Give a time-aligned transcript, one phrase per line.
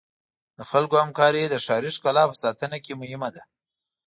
[0.57, 3.41] د خلکو همکاري د ښاري ښکلا په ساتنه کې مهمه ده.